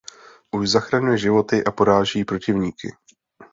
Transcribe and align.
Už 0.51 0.65
zachraňuje 0.69 1.17
životy 1.17 1.63
a 1.63 1.71
poráží 1.71 2.25
protivníky. 2.25 2.95